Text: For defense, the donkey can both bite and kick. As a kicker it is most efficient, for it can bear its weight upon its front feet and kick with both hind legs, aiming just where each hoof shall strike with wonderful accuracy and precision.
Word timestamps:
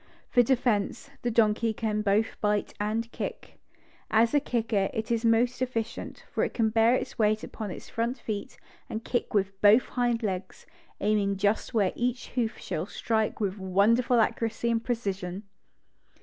For 0.31 0.41
defense, 0.41 1.11
the 1.21 1.29
donkey 1.29 1.75
can 1.75 2.01
both 2.01 2.41
bite 2.41 2.73
and 2.79 3.11
kick. 3.11 3.59
As 4.09 4.33
a 4.33 4.39
kicker 4.39 4.89
it 4.95 5.11
is 5.11 5.23
most 5.23 5.61
efficient, 5.61 6.23
for 6.31 6.43
it 6.43 6.55
can 6.55 6.71
bear 6.71 6.95
its 6.95 7.19
weight 7.19 7.43
upon 7.43 7.69
its 7.69 7.87
front 7.87 8.17
feet 8.17 8.57
and 8.89 9.05
kick 9.05 9.35
with 9.35 9.61
both 9.61 9.85
hind 9.89 10.23
legs, 10.23 10.65
aiming 11.01 11.37
just 11.37 11.75
where 11.75 11.93
each 11.95 12.29
hoof 12.29 12.57
shall 12.57 12.87
strike 12.87 13.39
with 13.39 13.59
wonderful 13.59 14.19
accuracy 14.19 14.71
and 14.71 14.83
precision. 14.83 15.43